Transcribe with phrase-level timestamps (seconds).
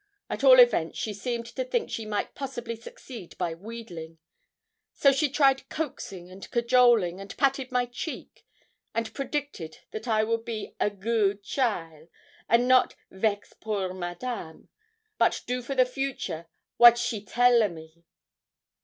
[0.31, 4.17] At all events, she seemed to think she might possibly succeed by wheedling;
[4.95, 8.43] so she tried coaxing and cajoling, and patted my cheek,
[8.95, 12.09] and predicted that I would be 'a good cheaile,'
[12.49, 14.69] and not 'vex poor Madame,'
[15.19, 16.47] but do for the future
[16.79, 18.03] 'wat she tell a me.'